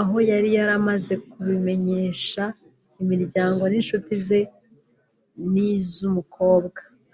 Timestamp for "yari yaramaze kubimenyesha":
0.30-2.42